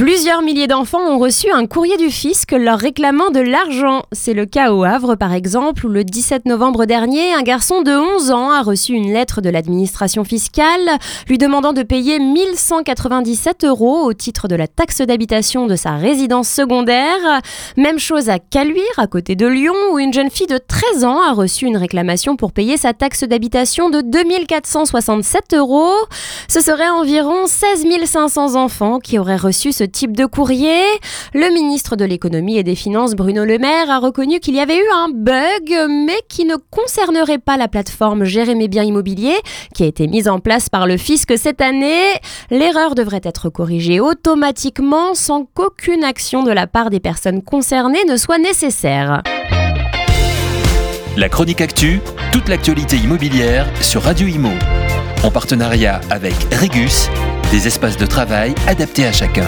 Plusieurs 0.00 0.40
milliers 0.40 0.66
d'enfants 0.66 1.06
ont 1.06 1.18
reçu 1.18 1.50
un 1.50 1.66
courrier 1.66 1.98
du 1.98 2.08
fisc 2.08 2.52
leur 2.52 2.78
réclamant 2.78 3.28
de 3.28 3.40
l'argent. 3.40 4.04
C'est 4.12 4.32
le 4.32 4.46
cas 4.46 4.72
au 4.72 4.82
Havre 4.82 5.14
par 5.14 5.34
exemple, 5.34 5.84
où 5.84 5.90
le 5.90 6.04
17 6.04 6.46
novembre 6.46 6.86
dernier, 6.86 7.34
un 7.34 7.42
garçon 7.42 7.82
de 7.82 7.90
11 7.90 8.30
ans 8.30 8.50
a 8.50 8.62
reçu 8.62 8.94
une 8.94 9.12
lettre 9.12 9.42
de 9.42 9.50
l'administration 9.50 10.24
fiscale 10.24 10.88
lui 11.28 11.36
demandant 11.36 11.74
de 11.74 11.82
payer 11.82 12.18
1197 12.18 13.64
euros 13.64 14.06
au 14.06 14.14
titre 14.14 14.48
de 14.48 14.54
la 14.54 14.66
taxe 14.66 15.02
d'habitation 15.02 15.66
de 15.66 15.76
sa 15.76 15.96
résidence 15.96 16.48
secondaire. 16.48 17.42
Même 17.76 17.98
chose 17.98 18.30
à 18.30 18.38
Caluire, 18.38 18.80
à 18.96 19.06
côté 19.06 19.36
de 19.36 19.46
Lyon, 19.46 19.74
où 19.92 19.98
une 19.98 20.14
jeune 20.14 20.30
fille 20.30 20.46
de 20.46 20.56
13 20.56 21.04
ans 21.04 21.20
a 21.20 21.34
reçu 21.34 21.66
une 21.66 21.76
réclamation 21.76 22.36
pour 22.36 22.52
payer 22.52 22.78
sa 22.78 22.94
taxe 22.94 23.24
d'habitation 23.24 23.90
de 23.90 24.00
2467 24.00 25.52
euros. 25.56 25.92
Ce 26.48 26.62
serait 26.62 26.88
environ 26.88 27.46
16 27.46 27.84
500 28.06 28.54
enfants 28.54 28.98
qui 28.98 29.18
auraient 29.18 29.36
reçu 29.36 29.72
ce 29.72 29.89
type 29.90 30.16
de 30.16 30.26
courrier. 30.26 30.80
Le 31.34 31.52
ministre 31.52 31.96
de 31.96 32.04
l'économie 32.04 32.56
et 32.56 32.62
des 32.62 32.74
finances, 32.74 33.14
Bruno 33.14 33.44
Le 33.44 33.58
Maire, 33.58 33.90
a 33.90 33.98
reconnu 33.98 34.40
qu'il 34.40 34.54
y 34.54 34.60
avait 34.60 34.78
eu 34.78 34.88
un 34.94 35.08
bug, 35.12 35.88
mais 35.88 36.18
qui 36.28 36.44
ne 36.44 36.56
concernerait 36.70 37.38
pas 37.38 37.56
la 37.56 37.68
plateforme 37.68 38.24
Gérer 38.24 38.54
mes 38.54 38.68
biens 38.68 38.84
immobiliers, 38.84 39.40
qui 39.74 39.82
a 39.82 39.86
été 39.86 40.06
mise 40.06 40.28
en 40.28 40.38
place 40.38 40.68
par 40.68 40.86
le 40.86 40.96
fisc 40.96 41.36
cette 41.36 41.60
année. 41.60 42.12
L'erreur 42.50 42.94
devrait 42.94 43.20
être 43.24 43.50
corrigée 43.50 44.00
automatiquement 44.00 45.14
sans 45.14 45.44
qu'aucune 45.44 46.04
action 46.04 46.42
de 46.42 46.50
la 46.50 46.66
part 46.66 46.90
des 46.90 47.00
personnes 47.00 47.42
concernées 47.42 48.04
ne 48.08 48.16
soit 48.16 48.38
nécessaire. 48.38 49.22
La 51.16 51.28
chronique 51.28 51.60
actu, 51.60 52.00
toute 52.32 52.48
l'actualité 52.48 52.96
immobilière 52.96 53.66
sur 53.80 54.02
Radio 54.02 54.28
Imo. 54.28 54.52
En 55.24 55.30
partenariat 55.30 56.00
avec 56.08 56.34
Regus, 56.52 57.10
des 57.50 57.66
espaces 57.66 57.96
de 57.96 58.06
travail 58.06 58.54
adaptés 58.66 59.06
à 59.06 59.12
chacun. 59.12 59.46